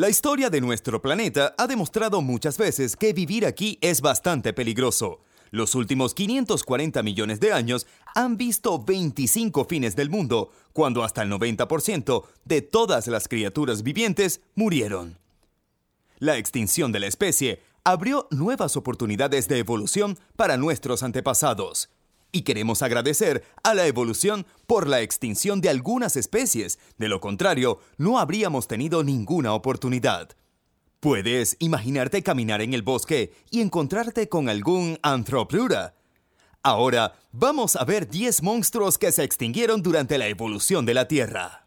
La 0.00 0.08
historia 0.08 0.48
de 0.48 0.62
nuestro 0.62 1.02
planeta 1.02 1.54
ha 1.58 1.66
demostrado 1.66 2.22
muchas 2.22 2.56
veces 2.56 2.96
que 2.96 3.12
vivir 3.12 3.44
aquí 3.44 3.76
es 3.82 4.00
bastante 4.00 4.54
peligroso. 4.54 5.20
Los 5.50 5.74
últimos 5.74 6.14
540 6.14 7.02
millones 7.02 7.38
de 7.38 7.52
años 7.52 7.86
han 8.14 8.38
visto 8.38 8.82
25 8.82 9.66
fines 9.66 9.96
del 9.96 10.08
mundo, 10.08 10.52
cuando 10.72 11.04
hasta 11.04 11.20
el 11.20 11.30
90% 11.30 12.24
de 12.46 12.62
todas 12.62 13.08
las 13.08 13.28
criaturas 13.28 13.82
vivientes 13.82 14.40
murieron. 14.54 15.18
La 16.18 16.38
extinción 16.38 16.92
de 16.92 17.00
la 17.00 17.06
especie 17.06 17.60
abrió 17.84 18.26
nuevas 18.30 18.78
oportunidades 18.78 19.48
de 19.48 19.58
evolución 19.58 20.18
para 20.34 20.56
nuestros 20.56 21.02
antepasados. 21.02 21.90
Y 22.32 22.42
queremos 22.42 22.82
agradecer 22.82 23.44
a 23.62 23.74
la 23.74 23.86
evolución 23.86 24.46
por 24.66 24.86
la 24.86 25.00
extinción 25.00 25.60
de 25.60 25.68
algunas 25.68 26.16
especies, 26.16 26.78
de 26.96 27.08
lo 27.08 27.20
contrario, 27.20 27.80
no 27.96 28.18
habríamos 28.18 28.68
tenido 28.68 29.02
ninguna 29.02 29.52
oportunidad. 29.52 30.36
Puedes 31.00 31.56
imaginarte 31.60 32.22
caminar 32.22 32.60
en 32.60 32.74
el 32.74 32.82
bosque 32.82 33.32
y 33.50 33.62
encontrarte 33.62 34.28
con 34.28 34.48
algún 34.48 34.98
anthroplura. 35.02 35.94
Ahora 36.62 37.14
vamos 37.32 37.74
a 37.74 37.84
ver 37.84 38.08
10 38.08 38.42
monstruos 38.42 38.98
que 38.98 39.10
se 39.10 39.24
extinguieron 39.24 39.82
durante 39.82 40.18
la 40.18 40.28
evolución 40.28 40.84
de 40.84 40.94
la 40.94 41.08
Tierra. 41.08 41.64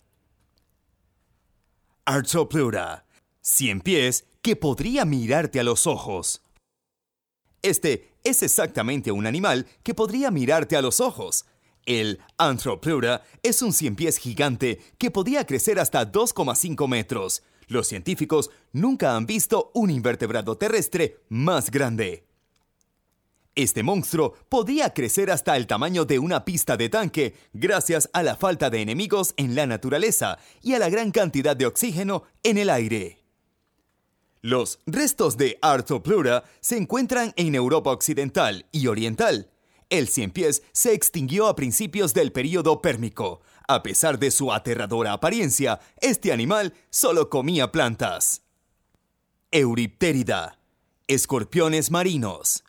Arthroplura. 2.06 3.06
100 3.42 3.82
pies 3.82 4.26
que 4.42 4.56
podría 4.56 5.04
mirarte 5.04 5.60
a 5.60 5.64
los 5.64 5.88
ojos. 5.88 6.44
Este 7.64 8.12
es 8.24 8.44
exactamente 8.44 9.12
un 9.12 9.26
animal 9.26 9.66
que 9.82 9.96
podría 9.96 10.30
mirarte 10.30 10.76
a 10.76 10.84
los 10.84 11.00
ojos. 11.00 11.46
El 11.88 12.20
Anthroplura 12.38 13.24
es 13.42 13.64
un 13.64 13.74
cien 13.74 13.96
pies 13.96 14.18
gigante 14.18 14.80
que 15.00 15.10
podía 15.10 15.48
crecer 15.48 15.80
hasta 15.80 16.12
2,5 16.12 16.88
metros 16.88 17.42
los 17.68 17.88
científicos 17.88 18.52
nunca 18.72 19.16
han 19.16 19.26
visto 19.26 19.72
un 19.74 19.90
invertebrado 19.90 20.58
terrestre 20.58 21.20
más 21.30 21.72
grande. 21.72 22.26
Este 23.56 23.84
monstruo 23.84 24.34
podía 24.50 24.94
crecer 24.94 25.30
hasta 25.30 25.56
el 25.58 25.68
tamaño 25.68 26.06
de 26.06 26.18
una 26.18 26.44
pista 26.44 26.76
de 26.76 26.90
tanque 26.90 27.36
gracias 27.54 28.10
a 28.14 28.24
la 28.24 28.36
falta 28.36 28.70
de 28.70 28.82
enemigos 28.82 29.34
en 29.38 29.54
la 29.54 29.68
naturaleza 29.68 30.40
y 30.62 30.74
a 30.74 30.80
la 30.80 30.90
gran 30.90 31.12
cantidad 31.12 31.56
de 31.56 31.68
oxígeno 31.68 32.24
en 32.42 32.58
el 32.58 32.70
aire. 32.70 33.23
Los 34.46 34.82
restos 34.86 35.38
de 35.38 35.58
Arthroplura 35.62 36.44
se 36.60 36.76
encuentran 36.76 37.32
en 37.38 37.56
Europa 37.56 37.92
Occidental 37.92 38.66
y 38.74 38.88
Oriental. 38.88 39.50
El 39.90 40.10
cien 40.10 40.32
pies 40.32 40.64
se 40.74 40.92
extinguió 40.94 41.48
a 41.48 41.56
principios 41.56 42.14
del 42.14 42.34
período 42.34 42.82
pérmico, 42.82 43.40
a 43.70 43.82
pesar 43.84 44.20
de 44.20 44.32
su 44.32 44.52
aterradora 44.52 45.14
apariencia, 45.14 45.80
este 46.02 46.34
animal 46.34 46.74
solo 46.90 47.30
comía 47.30 47.72
plantas. 47.72 48.42
Euriptérida. 49.50 50.60
Escorpiones 51.08 51.90
marinos. 51.90 52.66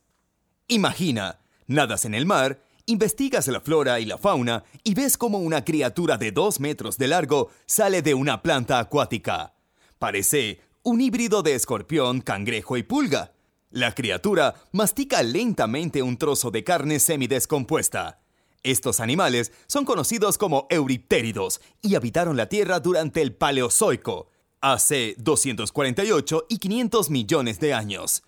Imagina, 0.69 1.41
nadas 1.67 2.05
en 2.05 2.15
el 2.15 2.25
mar, 2.25 2.63
investigas 2.87 3.49
la 3.49 3.61
flora 3.61 3.99
y 3.99 4.05
la 4.05 4.17
fauna 4.17 4.63
y 4.85 4.95
ves 4.95 5.19
como 5.19 5.39
una 5.39 5.65
criatura 5.65 6.19
de 6.19 6.31
dos 6.31 6.61
metros 6.61 6.99
de 6.99 7.09
largo 7.09 7.51
sale 7.67 8.01
de 8.01 8.15
una 8.15 8.43
planta 8.45 8.79
acuática. 8.79 9.55
Parece 9.99 10.61
un 10.85 11.01
híbrido 11.01 11.43
de 11.43 11.55
escorpión, 11.55 12.21
cangrejo 12.21 12.77
y 12.77 12.83
pulga. 12.83 13.33
La 13.71 13.95
criatura 13.95 14.55
mastica 14.71 15.23
lentamente 15.23 16.03
un 16.03 16.19
trozo 16.19 16.51
de 16.51 16.63
carne 16.63 17.01
semidescompuesta. 17.01 18.21
Estos 18.63 19.01
animales 19.01 19.51
son 19.67 19.87
conocidos 19.87 20.37
como 20.37 20.67
euriptéridos 20.69 21.63
y 21.81 21.95
habitaron 21.95 22.37
la 22.37 22.51
Tierra 22.51 22.81
durante 22.81 23.23
el 23.23 23.35
Paleozoico, 23.35 24.29
hace 24.61 25.15
248 25.19 26.47
y 26.51 26.59
500 26.59 27.11
millones 27.11 27.61
de 27.61 27.73
años. 27.73 28.23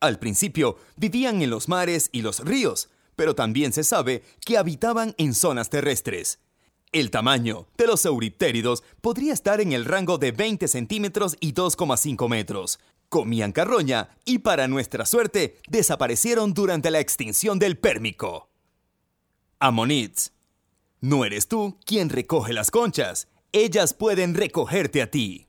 Al 0.00 0.18
principio 0.18 0.78
vivían 0.96 1.42
en 1.42 1.50
los 1.50 1.68
mares 1.68 2.08
y 2.10 2.22
los 2.22 2.40
ríos, 2.40 2.88
pero 3.14 3.36
también 3.36 3.72
se 3.72 3.84
sabe 3.84 4.24
que 4.44 4.58
habitaban 4.58 5.14
en 5.16 5.32
zonas 5.32 5.70
terrestres. 5.70 6.40
El 6.92 7.12
tamaño 7.12 7.68
de 7.78 7.86
los 7.86 8.04
euriptéridos 8.04 8.82
podría 9.00 9.32
estar 9.32 9.60
en 9.60 9.72
el 9.72 9.84
rango 9.84 10.18
de 10.18 10.32
20 10.32 10.66
centímetros 10.66 11.36
y 11.38 11.54
2,5 11.54 12.28
metros. 12.28 12.80
Comían 13.08 13.52
carroña 13.52 14.08
y 14.24 14.40
para 14.40 14.66
nuestra 14.66 15.06
suerte 15.06 15.58
desaparecieron 15.68 16.52
durante 16.52 16.90
la 16.90 16.98
extinción 16.98 17.60
del 17.60 17.78
Pérmico. 17.78 18.48
Ammonits. 19.60 20.32
No 21.00 21.24
eres 21.24 21.46
tú 21.46 21.78
quien 21.84 22.08
recoge 22.08 22.52
las 22.52 22.72
conchas, 22.72 23.28
ellas 23.52 23.94
pueden 23.94 24.34
recogerte 24.34 25.00
a 25.00 25.10
ti. 25.12 25.46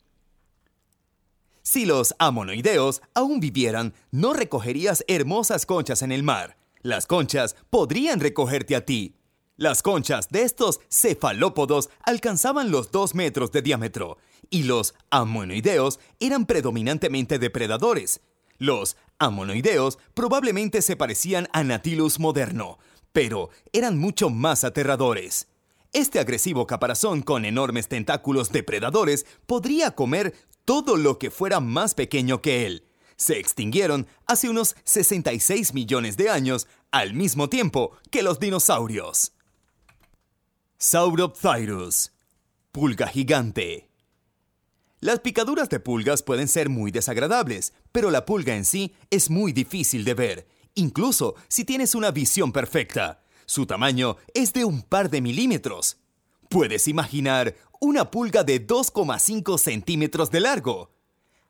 Si 1.64 1.86
los 1.86 2.14
amonoideos 2.20 3.02
aún 3.16 3.40
vivieran, 3.40 3.96
no 4.12 4.34
recogerías 4.34 5.04
hermosas 5.08 5.66
conchas 5.66 6.04
en 6.04 6.12
el 6.12 6.22
mar. 6.22 6.58
Las 6.84 7.08
conchas 7.08 7.56
podrían 7.72 8.20
recogerte 8.20 8.76
a 8.76 8.86
ti. 8.86 9.16
Las 9.62 9.84
conchas 9.84 10.30
de 10.30 10.42
estos 10.42 10.80
cefalópodos 10.90 11.92
alcanzaban 12.04 12.72
los 12.72 12.90
2 12.90 13.14
metros 13.14 13.52
de 13.52 13.62
diámetro, 13.62 14.18
y 14.50 14.64
los 14.64 14.96
amonoideos 15.12 16.00
eran 16.20 16.48
predominantemente 16.48 17.38
depredadores. 17.38 18.22
Los 18.58 18.98
amonoideos 19.20 20.00
probablemente 20.16 20.82
se 20.82 20.96
parecían 20.96 21.48
a 21.54 21.64
Natilus 21.64 22.20
moderno, 22.20 22.80
pero 23.12 23.52
eran 23.72 24.00
mucho 24.00 24.32
más 24.32 24.64
aterradores. 24.64 25.48
Este 25.94 26.18
agresivo 26.18 26.66
caparazón 26.66 27.22
con 27.22 27.46
enormes 27.46 27.88
tentáculos 27.88 28.50
depredadores 28.50 29.28
podría 29.46 29.92
comer 29.92 30.34
todo 30.66 30.98
lo 30.98 31.20
que 31.20 31.30
fuera 31.30 31.60
más 31.60 31.94
pequeño 31.94 32.42
que 32.42 32.66
él. 32.66 32.88
Se 33.16 33.38
extinguieron 33.38 34.08
hace 34.26 34.50
unos 34.50 34.76
66 34.86 35.76
millones 35.76 36.18
de 36.18 36.32
años, 36.32 36.66
al 36.90 37.14
mismo 37.14 37.48
tiempo 37.48 37.92
que 38.10 38.24
los 38.24 38.40
dinosaurios. 38.40 39.34
Sauropthyrus. 40.84 42.12
Pulga 42.72 43.06
gigante. 43.06 43.92
Las 45.00 45.20
picaduras 45.20 45.70
de 45.70 45.80
pulgas 45.80 46.24
pueden 46.24 46.48
ser 46.48 46.70
muy 46.70 46.90
desagradables, 46.90 47.74
pero 47.92 48.10
la 48.10 48.26
pulga 48.26 48.56
en 48.56 48.66
sí 48.66 48.96
es 49.12 49.30
muy 49.30 49.54
difícil 49.54 50.04
de 50.04 50.16
ver 50.16 50.48
incluso 50.74 51.36
si 51.50 51.66
tienes 51.66 51.94
una 51.94 52.10
visión 52.10 52.52
perfecta. 52.52 53.22
Su 53.46 53.68
tamaño 53.68 54.18
es 54.34 54.54
de 54.54 54.66
un 54.66 54.82
par 54.82 55.12
de 55.12 55.22
milímetros. 55.22 55.98
Puedes 56.50 56.88
imaginar 56.88 57.56
una 57.80 58.10
pulga 58.10 58.44
de 58.44 58.66
2,5 58.66 59.60
centímetros 59.60 60.32
de 60.32 60.40
largo. 60.40 60.96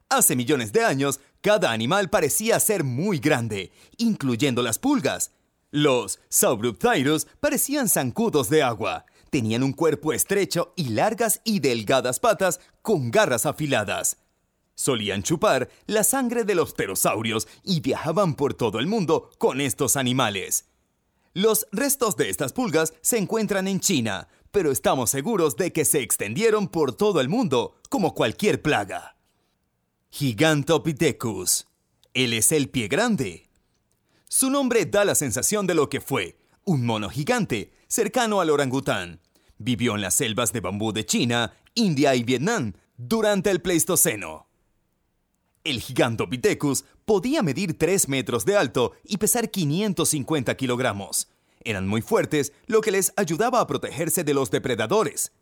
Hace 0.10 0.36
millones 0.36 0.74
de 0.74 0.84
años, 0.84 1.22
cada 1.40 1.72
animal 1.72 2.10
parecía 2.10 2.60
ser 2.60 2.84
muy 2.84 3.20
grande, 3.20 3.72
incluyendo 3.96 4.62
las 4.62 4.78
pulgas. 4.78 5.32
Los 5.70 6.20
Sauropthyrus 6.28 7.28
parecían 7.40 7.88
zancudos 7.88 8.50
de 8.50 8.62
agua. 8.62 9.06
Tenían 9.32 9.64
un 9.64 9.72
cuerpo 9.72 10.12
estrecho 10.12 10.74
y 10.76 10.90
largas 10.90 11.40
y 11.46 11.62
delgadas 11.62 12.20
patas 12.20 12.60
con 12.82 13.12
garras 13.12 13.46
afiladas. 13.46 14.18
Solían 14.76 15.24
chupar 15.24 15.70
la 15.88 16.04
sangre 16.04 16.44
de 16.44 16.54
los 16.54 16.74
pterosaurios 16.74 17.48
y 17.64 17.80
viajaban 17.80 18.36
por 18.36 18.54
todo 18.54 18.78
el 18.80 18.88
mundo 18.88 19.30
con 19.38 19.62
estos 19.62 19.96
animales. 19.96 20.66
Los 21.34 21.66
restos 21.72 22.18
de 22.18 22.30
estas 22.30 22.52
pulgas 22.52 22.94
se 23.00 23.18
encuentran 23.18 23.70
en 23.70 23.80
China, 23.80 24.28
pero 24.52 24.70
estamos 24.70 25.10
seguros 25.10 25.56
de 25.56 25.72
que 25.72 25.86
se 25.86 26.02
extendieron 26.02 26.68
por 26.68 26.94
todo 26.94 27.22
el 27.22 27.30
mundo, 27.30 27.76
como 27.88 28.14
cualquier 28.14 28.62
plaga. 28.62 29.16
Gigantopithecus. 30.10 31.68
Él 32.14 32.34
es 32.34 32.52
el 32.52 32.70
pie 32.70 32.90
grande. 32.90 33.50
Su 34.28 34.50
nombre 34.50 34.86
da 34.86 35.06
la 35.06 35.16
sensación 35.16 35.68
de 35.68 35.76
lo 35.76 35.88
que 35.88 36.02
fue, 36.02 36.38
un 36.66 36.86
mono 36.86 37.10
gigante, 37.10 37.72
cercano 37.92 38.40
al 38.40 38.50
orangután. 38.50 39.20
Vivió 39.58 39.96
en 39.96 40.02
las 40.02 40.16
selvas 40.16 40.54
de 40.54 40.62
bambú 40.62 40.94
de 40.94 41.06
China, 41.06 41.54
India 41.76 42.16
y 42.16 42.24
Vietnam 42.24 42.74
durante 42.96 43.52
el 43.52 43.62
Pleistoceno. 43.62 44.48
El 45.66 45.82
Gigantopithecus 45.82 46.86
podía 47.04 47.44
medir 47.44 47.78
3 47.78 48.08
metros 48.08 48.46
de 48.46 48.56
alto 48.56 48.94
y 49.04 49.18
pesar 49.18 49.52
550 49.52 50.56
kilogramos. 50.56 51.28
Eran 51.66 51.86
muy 51.86 52.02
fuertes, 52.02 52.54
lo 52.66 52.80
que 52.80 52.92
les 52.92 53.12
ayudaba 53.18 53.60
a 53.60 53.68
protegerse 53.68 54.24
de 54.24 54.34
los 54.34 54.50
depredadores. 54.52 55.34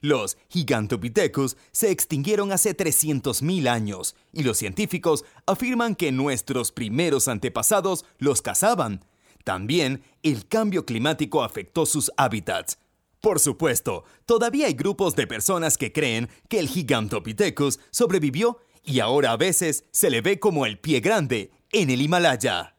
Los 0.00 0.36
Gigantopithecus 0.48 1.56
se 1.70 1.92
extinguieron 1.92 2.50
hace 2.50 2.76
300.000 2.76 3.68
años 3.68 4.16
y 4.32 4.42
los 4.42 4.58
científicos 4.58 5.24
afirman 5.46 5.94
que 5.94 6.10
nuestros 6.10 6.72
primeros 6.72 7.28
antepasados 7.28 8.04
los 8.18 8.42
cazaban. 8.42 9.04
También 9.44 10.02
el 10.22 10.46
cambio 10.46 10.84
climático 10.84 11.42
afectó 11.42 11.86
sus 11.86 12.10
hábitats. 12.16 12.78
Por 13.20 13.38
supuesto, 13.38 14.04
todavía 14.26 14.66
hay 14.66 14.74
grupos 14.74 15.14
de 15.14 15.26
personas 15.26 15.78
que 15.78 15.92
creen 15.92 16.28
que 16.48 16.58
el 16.58 16.68
Gigantopithecus 16.68 17.78
sobrevivió 17.90 18.58
y 18.82 19.00
ahora 19.00 19.32
a 19.32 19.36
veces 19.36 19.84
se 19.92 20.10
le 20.10 20.20
ve 20.20 20.40
como 20.40 20.66
el 20.66 20.78
pie 20.78 21.00
grande 21.00 21.52
en 21.70 21.90
el 21.90 22.02
Himalaya. 22.02 22.74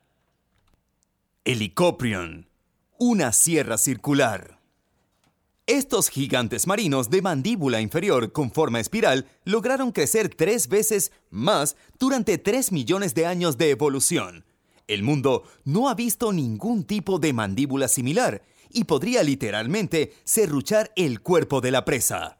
Helicoprion, 1.45 2.49
una 2.97 3.31
sierra 3.31 3.77
circular. 3.77 4.59
Estos 5.65 6.09
gigantes 6.09 6.67
marinos 6.67 7.09
de 7.09 7.21
mandíbula 7.21 7.79
inferior 7.79 8.33
con 8.33 8.51
forma 8.51 8.81
espiral 8.81 9.27
lograron 9.45 9.93
crecer 9.93 10.27
tres 10.27 10.67
veces 10.67 11.13
más 11.29 11.77
durante 11.97 12.37
tres 12.37 12.73
millones 12.73 13.13
de 13.13 13.25
años 13.25 13.57
de 13.57 13.69
evolución. 13.69 14.43
El 14.87 15.03
mundo 15.03 15.43
no 15.63 15.89
ha 15.89 15.95
visto 15.95 16.33
ningún 16.33 16.83
tipo 16.83 17.19
de 17.19 17.33
mandíbula 17.33 17.87
similar 17.87 18.43
y 18.69 18.85
podría 18.85 19.23
literalmente 19.23 20.13
serruchar 20.23 20.91
el 20.95 21.21
cuerpo 21.21 21.61
de 21.61 21.71
la 21.71 21.85
presa. 21.85 22.39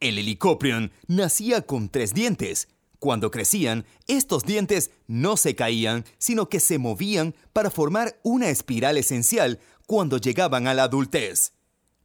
El 0.00 0.18
helicoprion 0.18 0.92
nacía 1.06 1.62
con 1.62 1.88
tres 1.88 2.12
dientes. 2.12 2.68
Cuando 2.98 3.30
crecían, 3.30 3.86
estos 4.06 4.44
dientes 4.44 4.90
no 5.06 5.36
se 5.36 5.54
caían, 5.54 6.04
sino 6.18 6.48
que 6.48 6.60
se 6.60 6.78
movían 6.78 7.34
para 7.52 7.70
formar 7.70 8.18
una 8.22 8.50
espiral 8.50 8.98
esencial 8.98 9.60
cuando 9.86 10.18
llegaban 10.18 10.66
a 10.66 10.74
la 10.74 10.84
adultez. 10.84 11.52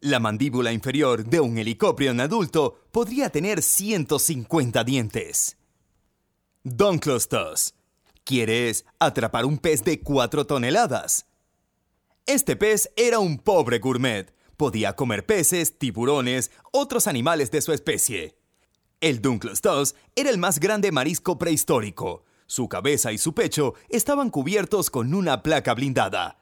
La 0.01 0.19
mandíbula 0.19 0.71
inferior 0.71 1.25
de 1.25 1.41
un 1.41 1.57
helicoprion 1.57 2.21
adulto 2.21 2.79
podría 2.91 3.29
tener 3.29 3.62
150 3.62 4.83
dientes. 4.83 5.57
Donclostos. 6.63 7.73
¿Quieres 8.29 8.85
atrapar 8.99 9.43
un 9.43 9.57
pez 9.57 9.83
de 9.83 10.01
4 10.01 10.45
toneladas? 10.45 11.25
Este 12.27 12.55
pez 12.55 12.91
era 12.95 13.17
un 13.17 13.39
pobre 13.39 13.79
gourmet. 13.79 14.31
Podía 14.55 14.95
comer 14.95 15.25
peces, 15.25 15.79
tiburones, 15.79 16.51
otros 16.71 17.07
animales 17.07 17.49
de 17.49 17.63
su 17.63 17.73
especie. 17.73 18.37
El 19.01 19.19
Dunkleosteus 19.23 19.95
era 20.15 20.29
el 20.29 20.37
más 20.37 20.59
grande 20.59 20.91
marisco 20.91 21.39
prehistórico. 21.39 22.23
Su 22.45 22.69
cabeza 22.69 23.11
y 23.11 23.17
su 23.17 23.33
pecho 23.33 23.73
estaban 23.89 24.29
cubiertos 24.29 24.91
con 24.91 25.15
una 25.15 25.41
placa 25.41 25.73
blindada. 25.73 26.37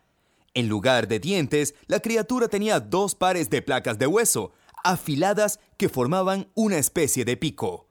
En 0.54 0.68
lugar 0.68 1.08
de 1.08 1.22
dientes, 1.22 1.74
la 1.86 2.02
criatura 2.02 2.50
tenía 2.50 2.82
dos 2.82 3.16
pares 3.16 3.50
de 3.50 3.62
placas 3.62 3.98
de 3.98 4.08
hueso, 4.08 4.52
afiladas 4.84 5.62
que 5.78 5.88
formaban 5.88 6.50
una 6.54 6.80
especie 6.80 7.24
de 7.24 7.38
pico. 7.38 7.87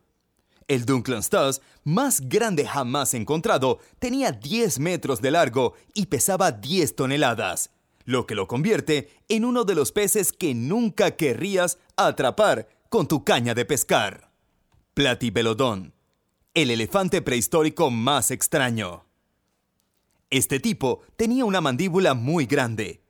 El 0.69 0.85
Dunkleosteus, 0.85 1.63
más 1.85 2.29
grande 2.29 2.67
jamás 2.67 3.15
encontrado, 3.15 3.79
tenía 4.01 4.33
10 4.33 4.81
metros 4.81 5.23
de 5.23 5.31
largo 5.31 5.75
y 5.95 6.07
pesaba 6.07 6.51
10 6.51 6.97
toneladas, 6.97 7.71
lo 8.05 8.27
que 8.27 8.35
lo 8.35 8.49
convierte 8.49 9.11
en 9.29 9.45
uno 9.45 9.65
de 9.65 9.77
los 9.77 9.93
peces 9.93 10.33
que 10.33 10.55
nunca 10.55 11.13
querrías 11.13 11.79
atrapar 11.97 12.69
con 12.89 13.07
tu 13.07 13.23
caña 13.23 13.55
de 13.55 13.65
pescar. 13.65 14.33
Platibelodon, 14.95 15.95
el 16.55 16.71
elefante 16.71 17.23
prehistórico 17.23 17.91
más 17.91 18.33
extraño. 18.33 19.05
Este 20.31 20.59
tipo 20.59 21.03
tenía 21.17 21.45
una 21.45 21.61
mandíbula 21.61 22.15
muy 22.15 22.47
grande. 22.47 23.03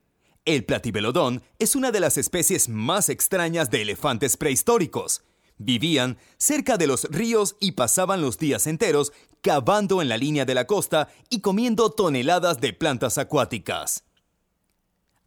El 0.45 0.65
platibelodón 0.65 1.43
es 1.59 1.75
una 1.75 1.91
de 1.91 2.01
las 2.01 2.19
especies 2.19 2.69
más 2.69 3.09
extrañas 3.09 3.71
de 3.71 3.83
elefantes 3.83 4.37
prehistóricos. 4.37 5.23
Vivían 5.59 6.19
cerca 6.37 6.77
de 6.77 6.87
los 6.87 7.05
ríos 7.05 7.57
y 7.61 7.73
pasaban 7.73 8.21
los 8.21 8.39
días 8.39 8.67
enteros 8.67 9.13
cavando 9.41 10.03
en 10.03 10.09
la 10.09 10.17
línea 10.17 10.45
de 10.45 10.55
la 10.55 10.67
costa 10.67 11.09
y 11.31 11.41
comiendo 11.41 11.91
toneladas 11.91 12.61
de 12.61 12.73
plantas 12.73 13.17
acuáticas. 13.17 14.05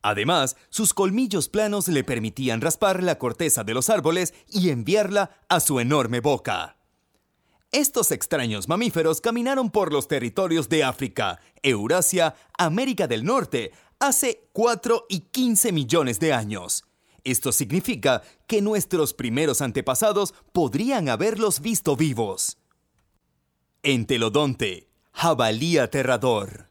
Además, 0.02 0.56
sus 0.70 0.94
colmillos 0.94 1.50
planos 1.50 1.88
le 1.88 2.04
permitían 2.04 2.62
raspar 2.62 3.04
la 3.04 3.18
corteza 3.18 3.64
de 3.64 3.74
los 3.74 3.90
árboles 3.90 4.34
y 4.48 4.70
enviarla 4.70 5.32
a 5.50 5.60
su 5.60 5.80
enorme 5.80 6.22
boca. 6.22 6.78
Estos 7.72 8.12
extraños 8.12 8.68
mamíferos 8.68 9.22
caminaron 9.22 9.70
por 9.70 9.94
los 9.94 10.08
territorios 10.08 10.70
de 10.70 10.84
África, 10.84 11.40
Eurasia, 11.62 12.36
América 12.58 13.08
del 13.08 13.24
Norte, 13.24 13.72
hace 14.00 14.48
4 14.54 15.06
y 15.08 15.20
15 15.20 15.72
millones 15.72 16.20
de 16.20 16.34
años. 16.34 16.89
Esto 17.30 17.52
significa 17.52 18.24
que 18.48 18.60
nuestros 18.60 19.14
primeros 19.14 19.62
antepasados 19.62 20.34
podrían 20.52 21.10
haberlos 21.10 21.60
visto 21.60 21.96
vivos. 21.96 22.58
Entelodonte, 23.84 24.90
jabalí 25.12 25.78
aterrador. 25.78 26.70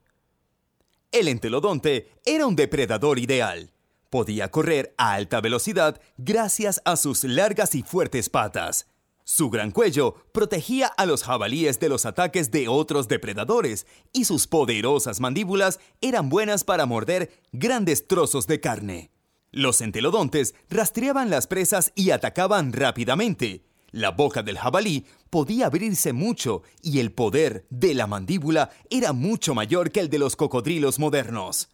El 1.13 1.29
entelodonte 1.29 2.11
era 2.25 2.45
un 2.45 2.57
depredador 2.57 3.21
ideal. 3.21 3.73
Podía 4.11 4.51
correr 4.51 4.93
a 4.99 5.13
alta 5.13 5.41
velocidad 5.41 6.01
gracias 6.17 6.83
a 6.85 6.97
sus 6.97 7.23
largas 7.23 7.77
y 7.77 7.85
fuertes 7.85 8.29
patas. 8.29 8.89
Su 9.23 9.51
gran 9.51 9.71
cuello 9.71 10.17
protegía 10.33 10.89
a 10.89 11.07
los 11.07 11.23
jabalíes 11.23 11.79
de 11.79 11.89
los 11.89 12.05
ataques 12.05 12.51
de 12.51 12.67
otros 12.67 13.07
depredadores 13.07 13.87
y 14.13 14.25
sus 14.25 14.49
poderosas 14.49 15.21
mandíbulas 15.21 15.79
eran 16.01 16.29
buenas 16.29 16.65
para 16.65 16.85
morder 16.85 17.31
grandes 17.53 18.09
trozos 18.09 18.49
de 18.49 18.59
carne. 18.59 19.13
Los 19.50 19.81
entelodontes 19.81 20.55
rastreaban 20.69 21.31
las 21.31 21.47
presas 21.47 21.93
y 21.95 22.11
atacaban 22.11 22.73
rápidamente. 22.73 23.65
La 23.91 24.11
boca 24.11 24.43
del 24.43 24.59
jabalí 24.59 25.06
podía 25.31 25.67
abrirse 25.67 26.12
mucho 26.12 26.62
y 26.83 27.00
el 27.00 27.12
poder 27.12 27.67
de 27.71 27.95
la 27.95 28.06
mandíbula 28.06 28.71
era 28.91 29.12
mucho 29.12 29.55
mayor 29.55 29.91
que 29.91 30.00
el 30.00 30.11
de 30.11 30.19
los 30.19 30.37
cocodrilos 30.37 30.99
modernos. 30.99 31.71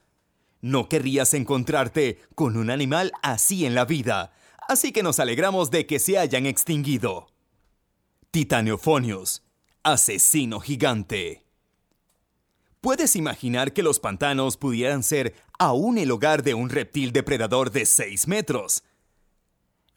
No 0.60 0.88
querrías 0.88 1.34
encontrarte 1.34 2.20
con 2.34 2.56
un 2.56 2.70
animal 2.70 3.12
así 3.22 3.66
en 3.66 3.74
la 3.74 3.84
vida, 3.84 4.32
así 4.68 4.92
que 4.92 5.02
nos 5.02 5.18
alegramos 5.18 5.70
de 5.70 5.86
que 5.86 5.98
se 5.98 6.16
hayan 6.16 6.46
extinguido. 6.46 7.26
Titaneophonius, 8.30 9.42
asesino 9.82 10.60
gigante. 10.60 11.43
¿Puedes 12.84 13.16
imaginar 13.16 13.72
que 13.72 13.82
los 13.82 13.98
pantanos 13.98 14.58
pudieran 14.58 15.02
ser 15.02 15.34
aún 15.58 15.96
el 15.96 16.10
hogar 16.10 16.42
de 16.42 16.52
un 16.52 16.68
reptil 16.68 17.12
depredador 17.12 17.70
de 17.72 17.86
6 17.86 18.28
metros? 18.28 18.84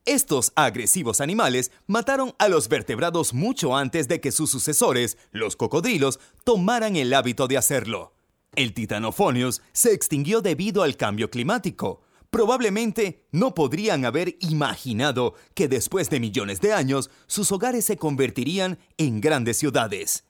Estos 0.05 0.53
agresivos 0.55 1.19
animales 1.19 1.73
mataron 1.85 2.33
a 2.39 2.47
los 2.47 2.69
vertebrados 2.69 3.33
mucho 3.33 3.75
antes 3.75 4.07
de 4.07 4.21
que 4.21 4.31
sus 4.31 4.49
sucesores, 4.49 5.17
los 5.31 5.57
cocodrilos, 5.57 6.21
tomaran 6.45 6.95
el 6.95 7.13
hábito 7.13 7.49
de 7.49 7.57
hacerlo. 7.57 8.13
El 8.55 8.73
Titanophonius 8.73 9.61
se 9.73 9.91
extinguió 9.91 10.39
debido 10.39 10.81
al 10.81 10.95
cambio 10.95 11.29
climático, 11.29 11.99
Probablemente 12.29 13.25
no 13.31 13.53
podrían 13.53 14.05
haber 14.05 14.37
imaginado 14.39 15.33
que 15.55 15.67
después 15.67 16.09
de 16.09 16.21
millones 16.21 16.61
de 16.61 16.71
años 16.71 17.09
sus 17.25 17.51
hogares 17.51 17.83
se 17.83 17.97
convertirían 17.97 18.79
en 18.97 19.19
grandes 19.21 19.57
ciudades. 19.57 20.25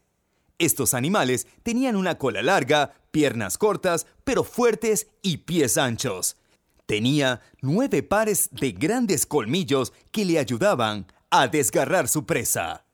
Estos 0.60 0.94
animales 0.94 1.48
tenían 1.64 1.96
una 1.96 2.18
cola 2.18 2.42
larga, 2.42 2.94
piernas 3.12 3.58
cortas, 3.58 4.08
pero 4.24 4.44
fuertes 4.44 5.08
y 5.22 5.38
pies 5.38 5.78
anchos. 5.78 6.38
Tenía 6.86 7.42
nueve 7.62 8.02
pares 8.04 8.50
de 8.52 8.72
grandes 8.72 9.26
colmillos 9.26 9.94
que 10.12 10.26
le 10.26 10.40
ayudaban 10.40 11.06
a 11.30 11.48
desgarrar 11.48 12.08
su 12.08 12.26
presa. 12.26 12.86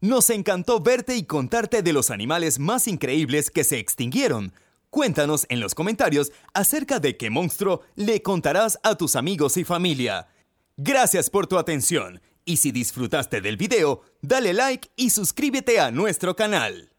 Nos 0.00 0.30
encantó 0.30 0.80
verte 0.80 1.16
y 1.16 1.24
contarte 1.24 1.82
de 1.82 1.92
los 1.92 2.10
animales 2.10 2.58
más 2.58 2.86
increíbles 2.86 3.50
que 3.50 3.64
se 3.64 3.78
extinguieron, 3.78 4.52
Cuéntanos 4.96 5.44
en 5.50 5.60
los 5.60 5.74
comentarios 5.74 6.32
acerca 6.54 7.00
de 7.00 7.18
qué 7.18 7.28
monstruo 7.28 7.82
le 7.96 8.22
contarás 8.22 8.78
a 8.82 8.94
tus 8.94 9.14
amigos 9.14 9.58
y 9.58 9.64
familia. 9.64 10.28
Gracias 10.78 11.28
por 11.28 11.46
tu 11.46 11.58
atención 11.58 12.22
y 12.46 12.56
si 12.56 12.72
disfrutaste 12.72 13.42
del 13.42 13.58
video, 13.58 14.02
dale 14.26 14.52
like 14.52 14.90
y 14.96 15.10
suscríbete 15.10 15.80
a 15.80 15.90
nuestro 15.90 16.34
canal. 16.34 16.95